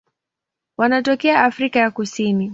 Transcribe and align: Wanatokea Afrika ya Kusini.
Wanatokea 0.77 1.43
Afrika 1.43 1.79
ya 1.79 1.91
Kusini. 1.91 2.49